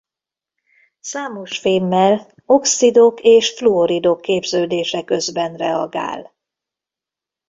[0.99, 6.33] Számos fémmel oxidok és fluoridok képződése közben reagál.